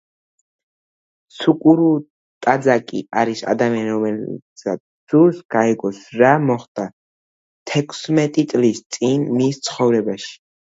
[1.39, 1.89] ცუკურუ
[2.45, 6.89] ტაძაკი არის ადამიანი, რომელსაც სურს გაიგოს, რა მოხდა
[7.75, 10.37] თექვსმეტი წლის წინ მის ცხოვრებაში.